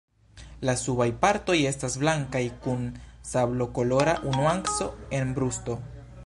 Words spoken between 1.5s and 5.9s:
estas blankaj kun sablokolora nuanco en brusto.